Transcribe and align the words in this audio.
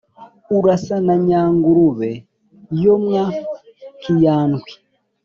Urasa 0.57 0.95
na 1.05 1.15
yangurube 1.29 2.11
yo 2.83 2.95
mwa 3.03 3.25
nkyandwi 3.99 4.71